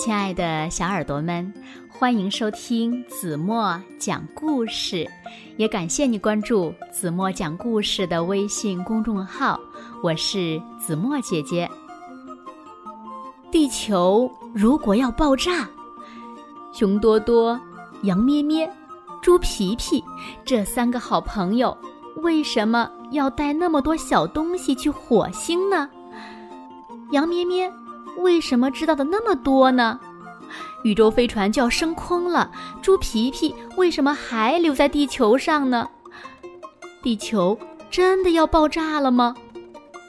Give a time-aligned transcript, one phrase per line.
[0.00, 1.52] 亲爱的小耳朵们，
[1.86, 5.06] 欢迎收听子墨讲故事，
[5.58, 9.60] 也感谢你关注子墨讲故事的微信公众号。
[10.02, 11.70] 我是子墨姐姐。
[13.52, 15.68] 地球如果要爆炸，
[16.72, 17.60] 熊多多、
[18.04, 18.72] 羊咩咩、
[19.20, 20.02] 猪皮皮
[20.46, 21.76] 这三个好朋友
[22.22, 25.90] 为什么要带那么多小东西去火星呢？
[27.10, 27.70] 羊咩咩。
[28.22, 29.98] 为什么知道的那么多呢？
[30.82, 32.50] 宇宙飞船就要升空了，
[32.82, 35.88] 猪皮皮为什么还留在地球上呢？
[37.02, 37.58] 地球
[37.90, 39.34] 真的要爆炸了吗？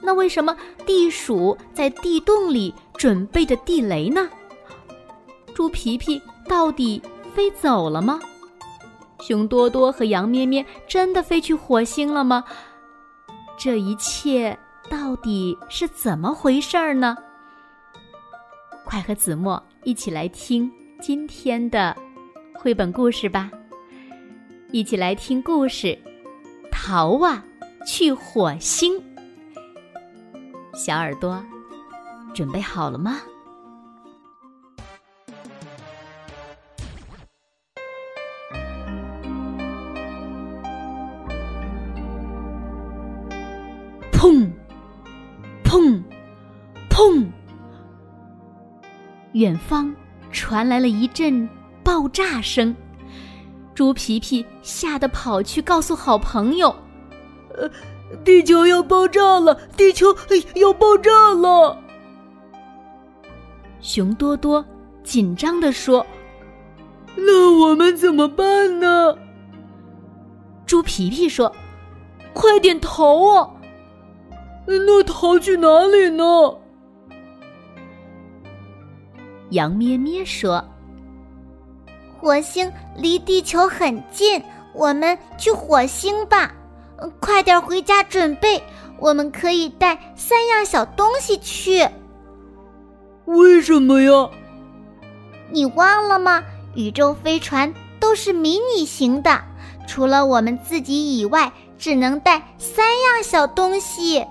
[0.00, 4.28] 那为什么地鼠在地洞里准备着地雷呢？
[5.54, 7.02] 猪皮皮到底
[7.34, 8.20] 飞走了吗？
[9.20, 12.44] 熊多多和羊咩咩真的飞去火星了吗？
[13.58, 14.56] 这一切
[14.88, 17.16] 到底是怎么回事儿呢？
[18.88, 21.94] 快和子墨一起来听今天的
[22.54, 23.50] 绘本故事吧！
[24.72, 25.88] 一起来听故事
[26.72, 27.44] 《逃啊
[27.86, 28.94] 去火星》。
[30.72, 31.44] 小耳朵，
[32.34, 33.20] 准备好了吗？
[49.38, 49.94] 远方
[50.32, 51.48] 传来了一阵
[51.84, 52.74] 爆炸声，
[53.72, 56.74] 猪皮皮吓得跑去告诉好朋友
[57.56, 57.70] ：“呃，
[58.24, 59.54] 地球要爆炸了！
[59.76, 60.08] 地球
[60.56, 61.78] 要爆炸了！”
[63.80, 64.64] 熊多多
[65.04, 66.04] 紧张地说
[67.14, 69.16] ：“那我们怎么办呢？”
[70.66, 71.54] 猪皮皮说
[72.34, 73.48] ：“快点逃啊！
[74.66, 76.24] 那逃去哪里呢？”
[79.50, 80.62] 羊咩咩说
[82.20, 84.42] ：“火星离地球很近，
[84.74, 86.52] 我们去火星吧。
[87.20, 88.62] 快点回家准备，
[88.98, 91.86] 我们可以带三样小东西去。”
[93.26, 94.30] 为什么呀？
[95.50, 96.42] 你忘了吗？
[96.74, 99.40] 宇宙飞船都是迷你型的，
[99.86, 104.24] 除了我们自己以外，只能带三样小东西。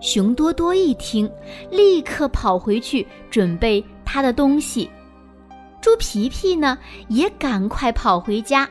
[0.00, 1.30] 熊多多一听，
[1.70, 4.88] 立刻跑回去准备他的东西。
[5.80, 6.76] 猪皮皮呢，
[7.08, 8.68] 也赶快跑回家。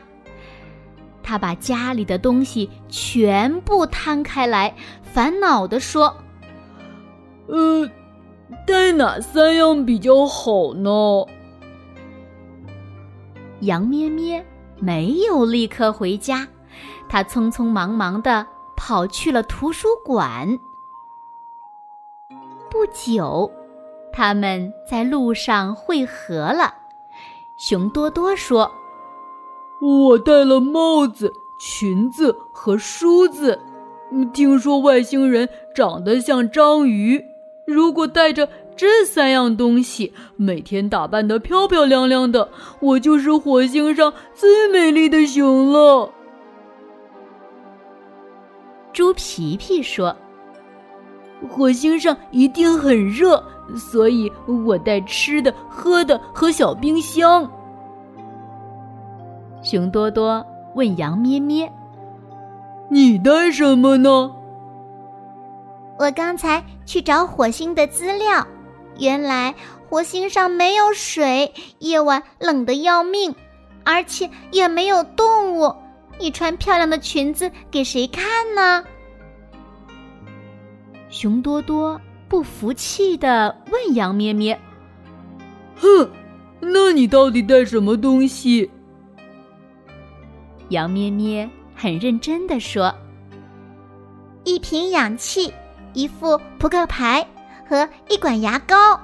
[1.22, 6.16] 他把家里的东西全部摊开来，烦恼地说
[7.48, 7.86] ：“呃，
[8.66, 10.90] 带哪三样比较好呢？”
[13.60, 14.42] 羊咩咩
[14.78, 16.48] 没有立刻回家，
[17.08, 18.46] 他匆匆忙忙地
[18.76, 20.58] 跑去了图书馆。
[22.70, 23.50] 不久，
[24.12, 26.74] 他们在路上会合了。
[27.58, 28.70] 熊多多说
[29.80, 33.58] ：“我带了帽子、裙子和梳子。
[34.32, 37.24] 听说外星人长得像章鱼，
[37.66, 46.12] 如果带着这三样东西，每天打扮的漂漂亮亮的，我就是火星上最美丽的熊了。”
[48.92, 50.14] 猪皮皮说。
[51.46, 53.42] 火星上一定很热，
[53.76, 54.32] 所以
[54.66, 57.50] 我带吃的、喝的和小冰箱。
[59.62, 60.44] 熊多多
[60.74, 61.70] 问羊咩咩
[62.90, 64.32] ：“你带什么呢？”
[65.98, 68.46] 我刚才去找火星的资料，
[68.98, 69.54] 原来
[69.90, 73.34] 火星上没有水，夜晚冷得要命，
[73.84, 75.74] 而且也没有动物。
[76.20, 78.24] 你穿漂亮的裙子给谁看
[78.54, 78.84] 呢？
[81.10, 84.58] 熊多多不服气的问羊咩咩
[85.76, 86.10] ：“哼，
[86.60, 88.70] 那你到底带什么东西？”
[90.68, 92.94] 羊咩咩很认真的说
[94.44, 95.52] ：“一瓶氧气，
[95.94, 97.26] 一副扑克牌
[97.66, 99.00] 和一管牙膏。”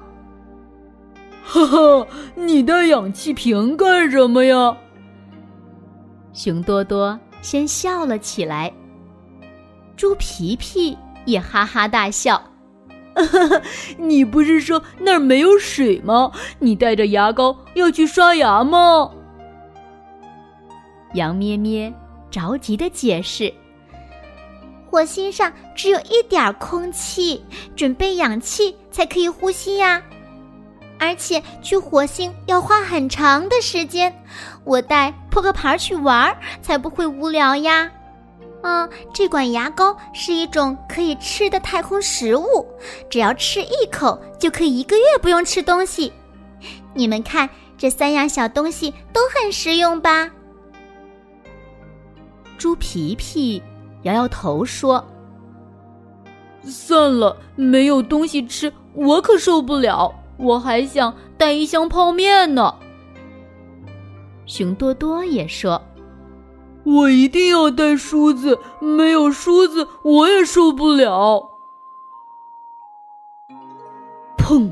[1.43, 4.77] 哈哈，你带氧气瓶干什么呀？
[6.35, 8.71] 熊多多先笑了起来。
[9.97, 10.99] 猪皮皮。
[11.25, 12.43] 也哈哈大笑，
[13.97, 16.33] 你不是说那儿没有水吗？
[16.59, 19.11] 你带着牙膏要去刷牙吗？
[21.15, 21.93] 羊咩咩
[22.31, 23.53] 着急的解释
[24.91, 27.45] ：“火星上只有一点空气，
[27.77, 30.03] 准备氧气才可以呼吸呀。
[30.99, 34.13] 而且去火星要花很长的时间，
[34.65, 37.91] 我带扑克牌去玩儿才不会无聊呀。”
[38.65, 42.67] 嗯，这管牙膏是一种可以吃的太空食物，
[43.11, 46.11] 只要吃一口就可以一个月不用吃东西。
[46.95, 50.31] 你们看，这三样小东西都很实用吧？
[52.57, 53.63] 猪皮皮
[54.05, 55.05] 摇摇头说
[56.65, 60.15] ：“算了，没有东西吃，我可受不了。
[60.39, 62.75] 我还想带一箱泡面呢。”
[64.47, 65.83] 熊多多也说
[66.85, 71.51] ：“我一定要带梳子，没有梳子我也受不了。”
[74.37, 74.71] 砰！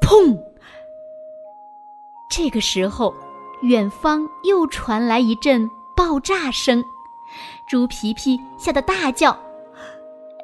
[0.00, 0.38] 砰！
[2.30, 3.14] 这个时候，
[3.62, 6.84] 远方又传来一阵爆炸声，
[7.68, 9.30] 猪皮皮吓得大叫：“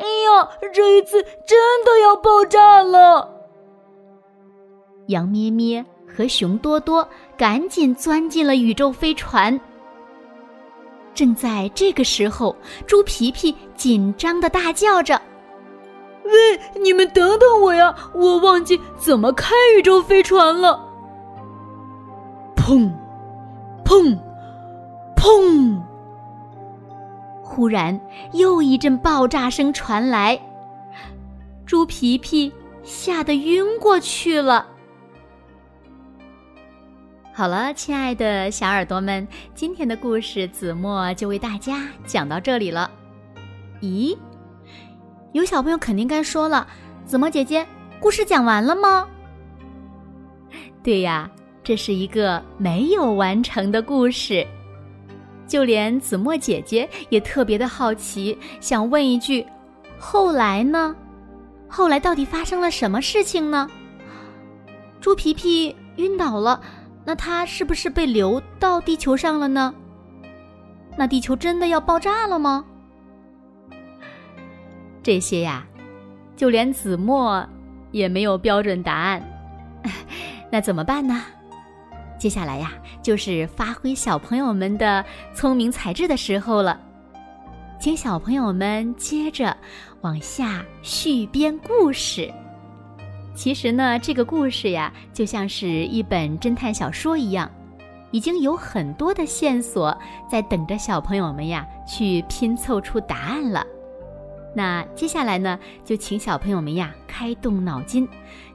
[0.01, 3.29] 哎呀，这一次真的要爆炸了！”
[5.09, 7.07] 羊咩咩和熊多多
[7.37, 9.61] 赶紧钻进了宇宙飞船。
[11.15, 12.55] 正在这个时候，
[12.87, 15.21] 猪皮皮紧张的大叫着
[16.25, 17.95] ：“喂，你们等等我呀！
[18.15, 20.81] 我忘记怎么开宇宙飞船了。”
[22.57, 22.91] 砰！
[23.85, 24.19] 砰！
[25.15, 25.81] 砰！
[27.43, 28.01] 忽然，
[28.33, 30.41] 又一阵爆炸声传来，
[31.65, 32.53] 猪皮皮
[32.83, 34.67] 吓得晕过去了。
[37.37, 39.27] 好了，亲爱的小耳朵们，
[39.57, 42.89] 今天的故事子墨就为大家讲到这里了。
[43.81, 44.17] 咦，
[45.33, 46.65] 有小朋友肯定该说了，
[47.05, 47.67] 子墨姐姐，
[47.99, 49.09] 故事讲完了吗？
[50.81, 51.29] 对呀。
[51.65, 54.47] 这是一个没有完成的故事，
[55.49, 59.45] 就连子墨姐姐也特别的好奇，想问一句：
[59.99, 60.95] 后来呢？
[61.67, 63.67] 后来到底发生了什么事情呢？
[65.01, 66.61] 猪皮皮晕倒了，
[67.05, 69.75] 那它是不是被流到地球上了呢？
[70.97, 72.65] 那地球真的要爆炸了吗？
[75.03, 75.67] 这些呀，
[76.37, 77.47] 就连子墨
[77.91, 79.23] 也没有标准答案，
[80.51, 81.23] 那怎么办呢？
[82.19, 82.73] 接下来呀，
[83.03, 85.05] 就是发挥小朋友们的
[85.35, 86.81] 聪明才智的时候了，
[87.79, 89.55] 请小朋友们接着
[90.01, 92.33] 往下续编故事。
[93.35, 97.51] 其实呢，这个故事呀，就像是一本侦探小说一样，
[98.11, 99.97] 已经有很多的线索
[100.31, 103.67] 在等着小朋友们呀去拼凑出答案了。
[104.55, 108.09] 那接下来呢，就请小朋友们呀开动脑筋，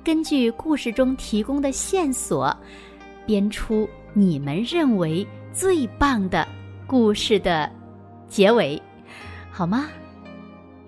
[0.03, 2.55] 根据故事中提供的线索。
[3.25, 6.47] 编出你们认为最棒的
[6.87, 7.69] 故事的
[8.27, 8.81] 结尾，
[9.51, 9.85] 好吗？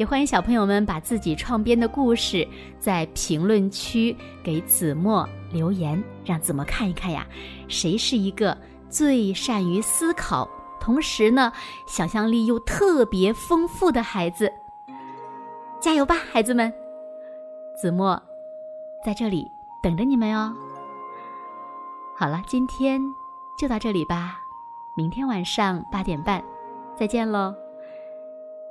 [0.01, 2.47] 也欢迎小朋友们把自己创编的故事
[2.79, 7.23] 在评论区给子墨留言，让子墨看一看呀，
[7.67, 8.57] 谁是一个
[8.89, 10.49] 最善于思考，
[10.79, 11.53] 同时呢，
[11.85, 14.51] 想象力又特别丰富的孩子。
[15.79, 16.73] 加油吧，孩子们！
[17.79, 18.19] 子墨
[19.05, 19.47] 在这里
[19.83, 20.51] 等着你们哟。
[22.17, 22.99] 好了，今天
[23.55, 24.39] 就到这里吧。
[24.97, 26.43] 明天晚上八点半，
[26.97, 27.53] 再见喽！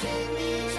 [0.00, 0.69] 寻觅